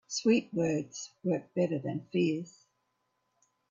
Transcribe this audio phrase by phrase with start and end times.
[0.07, 2.65] Sweet words work better than fierce.